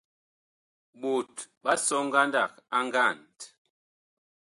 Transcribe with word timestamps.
Ɓot 0.99 1.33
ɓa 1.63 1.73
sɔ 1.85 1.97
ngandag 2.07 2.53
a 2.77 2.79
ngand. 2.87 3.37